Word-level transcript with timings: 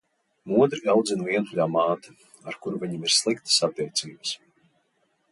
Modri 0.51 0.79
audzina 0.93 1.25
vientuļā 1.25 1.67
māte, 1.73 2.15
ar 2.51 2.57
kuru 2.63 2.81
viņam 2.85 3.05
ir 3.09 3.13
sliktas 3.17 3.59
attiecības. 3.69 4.33